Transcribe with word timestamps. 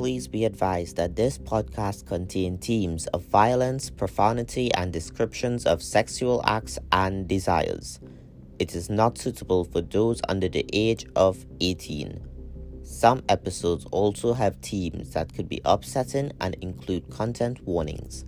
please 0.00 0.26
be 0.26 0.46
advised 0.46 0.96
that 0.96 1.14
this 1.14 1.36
podcast 1.36 2.06
contains 2.06 2.66
themes 2.66 3.06
of 3.08 3.22
violence, 3.24 3.90
profanity, 3.90 4.72
and 4.72 4.94
descriptions 4.94 5.66
of 5.66 5.82
sexual 5.82 6.40
acts 6.46 6.78
and 6.90 7.28
desires. 7.28 8.00
It 8.58 8.74
is 8.74 8.88
not 8.88 9.18
suitable 9.18 9.64
for 9.64 9.82
those 9.82 10.22
under 10.26 10.48
the 10.48 10.64
age 10.72 11.04
of 11.16 11.44
18. 11.60 12.18
Some 12.82 13.22
episodes 13.28 13.84
also 13.90 14.32
have 14.32 14.56
themes 14.62 15.10
that 15.10 15.34
could 15.34 15.50
be 15.50 15.60
upsetting 15.66 16.32
and 16.40 16.54
include 16.62 17.10
content 17.10 17.60
warnings. 17.66 18.24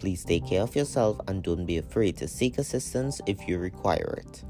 Please 0.00 0.24
take 0.24 0.48
care 0.48 0.62
of 0.62 0.74
yourself 0.74 1.20
and 1.28 1.40
don't 1.40 1.66
be 1.66 1.78
afraid 1.78 2.16
to 2.16 2.26
seek 2.26 2.58
assistance 2.58 3.20
if 3.26 3.46
you 3.46 3.58
require 3.58 4.18
it. 4.26 4.42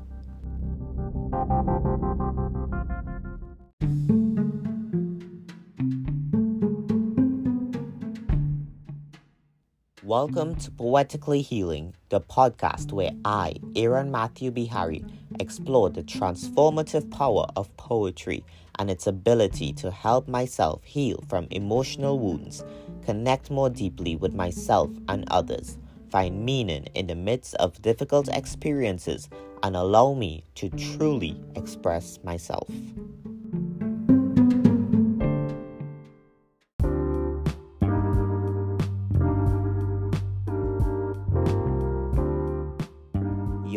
Welcome 10.06 10.55
to 10.60 10.70
Poetically 10.70 11.42
Healing, 11.42 11.92
the 12.10 12.20
podcast 12.20 12.92
where 12.92 13.10
I, 13.24 13.55
Aaron 13.74 14.12
Matthew 14.12 14.52
Bihari, 14.52 15.05
explore 15.41 15.91
the 15.91 16.05
transformative 16.05 17.10
power 17.10 17.45
of 17.56 17.77
poetry 17.77 18.45
and 18.79 18.88
its 18.88 19.09
ability 19.09 19.73
to 19.73 19.91
help 19.91 20.29
myself 20.29 20.84
heal 20.84 21.24
from 21.29 21.48
emotional 21.51 22.20
wounds, 22.20 22.62
connect 23.05 23.51
more 23.51 23.69
deeply 23.69 24.15
with 24.15 24.32
myself 24.32 24.92
and 25.09 25.24
others, 25.29 25.77
find 26.09 26.46
meaning 26.46 26.87
in 26.95 27.09
the 27.09 27.16
midst 27.16 27.57
of 27.57 27.82
difficult 27.82 28.29
experiences, 28.29 29.29
and 29.65 29.74
allow 29.74 30.15
me 30.15 30.45
to 30.54 30.68
truly 30.68 31.37
express 31.57 32.20
myself. 32.23 32.70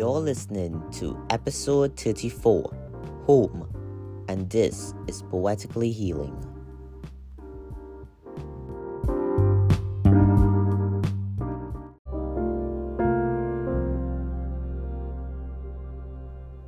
You're 0.00 0.20
listening 0.20 0.82
to 0.92 1.22
episode 1.28 1.94
34 1.94 2.74
Home, 3.26 4.24
and 4.28 4.48
this 4.48 4.94
is 5.06 5.20
Poetically 5.20 5.92
Healing. 5.92 6.34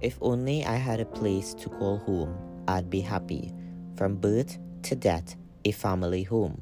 If 0.02 0.18
only 0.20 0.66
I 0.66 0.76
had 0.76 1.00
a 1.00 1.06
place 1.06 1.54
to 1.54 1.70
call 1.70 1.96
home, 2.00 2.36
I'd 2.68 2.90
be 2.90 3.00
happy. 3.00 3.54
From 3.96 4.16
birth 4.16 4.58
to 4.82 4.94
death, 4.94 5.36
a 5.64 5.72
family 5.72 6.24
home, 6.24 6.60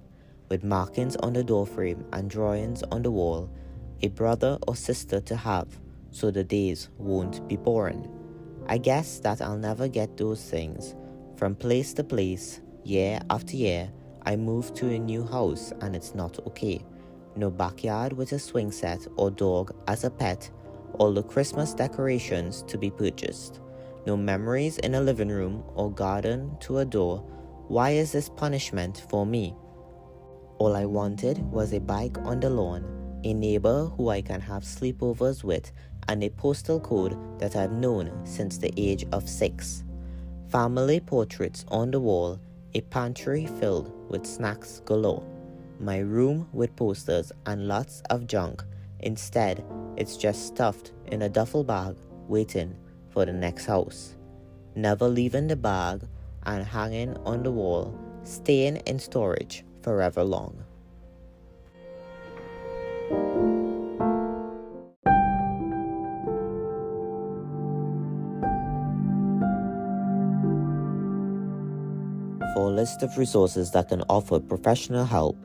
with 0.49 0.62
markings 0.62 1.17
on 1.17 1.33
the 1.33 1.43
doorframe 1.43 2.05
and 2.12 2.31
drawings 2.31 2.84
on 2.93 3.03
the 3.03 3.11
wall, 3.11 3.51
a 4.03 4.07
brother 4.07 4.57
or 4.69 4.77
sister 4.77 5.21
to 5.23 5.34
have 5.34 5.67
so 6.11 6.30
the 6.30 6.44
days 6.44 6.89
won't 6.98 7.47
be 7.48 7.56
boring. 7.56 8.08
I 8.69 8.78
guess 8.78 9.19
that 9.20 9.41
I'll 9.41 9.56
never 9.56 9.89
get 9.89 10.16
those 10.16 10.42
things. 10.44 10.94
From 11.36 11.55
place 11.55 11.92
to 11.94 12.05
place, 12.05 12.61
year 12.84 13.20
after 13.30 13.56
year, 13.56 13.91
I 14.22 14.36
move 14.36 14.75
to 14.75 14.88
a 14.88 14.98
new 14.98 15.25
house 15.25 15.72
and 15.81 15.97
it's 15.97 16.14
not 16.14 16.38
okay. 16.47 16.84
No 17.36 17.50
backyard 17.50 18.12
with 18.12 18.33
a 18.33 18.38
swing 18.38 18.70
set 18.70 19.06
or 19.16 19.31
dog 19.31 19.75
as 19.86 20.05
a 20.05 20.11
pet, 20.11 20.50
all 20.94 21.12
the 21.12 21.22
Christmas 21.22 21.75
decorations 21.75 22.62
to 22.64 22.77
be 22.77 22.91
purchased. 22.91 23.61
No 24.06 24.16
memories 24.16 24.78
in 24.78 24.94
a 24.94 25.00
living 25.00 25.28
room 25.28 25.62
or 25.75 25.91
garden 25.91 26.56
to 26.61 26.78
adore. 26.78 27.19
Why 27.69 27.91
is 27.91 28.12
this 28.12 28.28
punishment 28.28 29.05
for 29.08 29.25
me? 29.25 29.55
All 30.58 30.75
I 30.75 30.84
wanted 30.84 31.38
was 31.50 31.72
a 31.72 31.81
bike 31.81 32.19
on 32.19 32.41
the 32.41 32.50
lawn, 32.50 32.84
a 33.25 33.32
neighbor 33.32 33.87
who 33.97 34.09
I 34.09 34.20
can 34.22 34.41
have 34.41 34.62
sleepovers 34.62 35.44
with, 35.44 35.72
and 36.09 36.22
a 36.22 36.31
postal 36.31 36.81
code 36.81 37.16
that 37.38 37.56
I've 37.56 37.72
known 37.72 38.11
since 38.25 38.59
the 38.59 38.72
age 38.77 39.06
of 39.12 39.28
six. 39.28 39.84
Family 40.49 41.00
portraits 41.00 41.65
on 41.69 41.91
the 41.91 42.00
wall, 42.00 42.41
a 42.75 42.81
pantry 42.83 43.47
filled 43.47 43.93
with 44.11 44.27
snacks 44.27 44.81
galore, 44.84 45.25
my 45.78 45.99
room 45.99 46.49
with 46.53 46.75
posters 46.77 47.33
and 47.47 47.69
lots 47.69 48.03
of 48.11 48.27
junk. 48.27 48.62
Instead, 49.00 49.65
it's 49.97 50.16
just 50.16 50.47
stuffed 50.47 50.93
in 51.06 51.22
a 51.22 51.28
duffel 51.28 51.65
bag 51.65 51.97
waiting 52.28 52.77
for 53.09 53.25
the 53.25 53.32
next 53.32 53.67
house. 53.67 54.17
Never 54.75 55.09
leaving 55.09 55.49
the 55.49 55.56
bag 55.56 56.03
and 56.44 56.65
hanging 56.65 57.17
on 57.19 57.43
the 57.43 57.50
wall, 57.50 57.99
staying 58.25 58.77
in 58.87 58.99
storage 58.99 59.65
forever 59.82 60.22
long. 60.22 60.65
For 72.55 72.66
a 72.66 72.75
list 72.75 73.05
of 73.05 73.16
resources 73.16 73.71
that 73.72 73.91
can 73.91 74.03
offer 74.09 74.41
professional 74.41 75.05
help, 75.05 75.37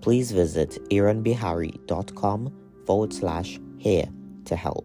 please 0.00 0.32
visit 0.32 0.78
aaronbihari.com 0.90 2.52
forward 2.84 3.12
slash 3.12 3.60
here 3.76 4.08
to 4.46 4.56
help. 4.56 4.84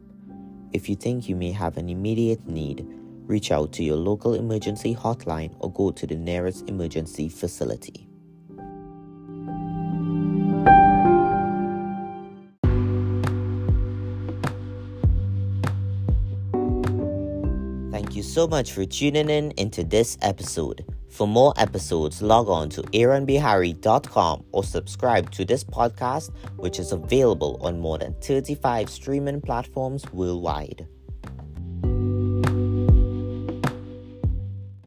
If 0.71 0.87
you 0.87 0.95
think 0.95 1.27
you 1.27 1.35
may 1.35 1.51
have 1.51 1.77
an 1.77 1.89
immediate 1.89 2.47
need, 2.47 2.85
reach 3.25 3.51
out 3.51 3.71
to 3.73 3.83
your 3.83 3.95
local 3.95 4.35
emergency 4.35 4.93
hotline 4.93 5.55
or 5.59 5.71
go 5.71 5.89
to 5.89 6.05
the 6.05 6.15
nearest 6.15 6.69
emergency 6.69 7.27
facility. 7.27 8.07
Thank 17.91 18.15
you 18.15 18.21
so 18.21 18.47
much 18.47 18.73
for 18.73 18.85
tuning 18.85 19.29
in 19.29 19.51
into 19.57 19.83
this 19.83 20.19
episode. 20.21 20.92
For 21.13 21.27
more 21.27 21.53
episodes, 21.57 22.23
log 22.23 22.49
on 22.49 22.69
to 22.69 22.81
aaronbihari.com 22.81 24.45
or 24.51 24.63
subscribe 24.63 25.29
to 25.33 25.45
this 25.45 25.63
podcast, 25.63 26.31
which 26.57 26.79
is 26.79 26.91
available 26.91 27.59
on 27.61 27.79
more 27.79 27.99
than 27.99 28.15
35 28.15 28.89
streaming 28.89 29.39
platforms 29.39 30.11
worldwide. 30.11 30.87